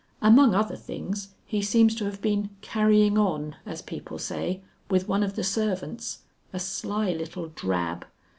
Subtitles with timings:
[0.19, 5.21] Among other things, he seems to have been 'carrying on,' as people say, with one
[5.21, 8.07] of the servants, a sly little drab....